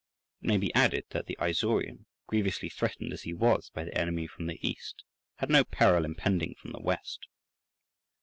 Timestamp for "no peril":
5.51-6.05